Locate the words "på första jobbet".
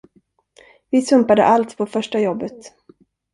1.77-2.73